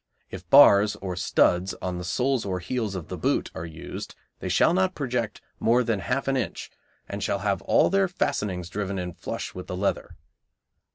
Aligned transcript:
If 0.31 0.49
bars 0.49 0.95
or 0.95 1.15
studs 1.15 1.75
on 1.79 1.99
the 1.99 2.03
soles 2.03 2.43
or 2.43 2.57
heels 2.57 2.95
of 2.95 3.07
the 3.07 3.19
boot 3.19 3.51
are 3.53 3.67
used 3.67 4.15
they 4.39 4.49
shall 4.49 4.73
not 4.73 4.95
project 4.95 5.41
more 5.59 5.83
than 5.83 5.99
half 5.99 6.27
an 6.27 6.35
inch, 6.35 6.71
and 7.07 7.21
shall 7.21 7.37
have 7.45 7.61
all 7.61 7.91
their 7.91 8.07
fastenings 8.07 8.67
driven 8.67 8.97
in 8.97 9.13
flush 9.13 9.53
with 9.53 9.67
the 9.67 9.77
leather. 9.77 10.17